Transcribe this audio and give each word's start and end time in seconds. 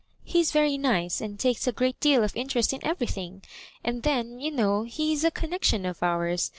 '* 0.17 0.23
He 0.23 0.39
is 0.39 0.51
very 0.51 0.79
nice, 0.79 1.21
and 1.21 1.37
takes 1.39 1.67
a 1.67 1.71
great 1.71 1.99
deal 1.99 2.23
of 2.23 2.35
interest 2.35 2.73
in 2.73 2.83
everything; 2.83 3.43
and 3.83 4.01
then, 4.01 4.39
you 4.39 4.49
know, 4.49 4.81
he 4.81 5.13
is 5.13 5.23
a 5.23 5.29
connectioa 5.29 5.87
of 5.87 6.01
ours. 6.01 6.49